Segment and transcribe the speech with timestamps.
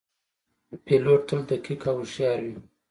[0.85, 2.55] پیلوټ تل دقیق او هوښیار وي.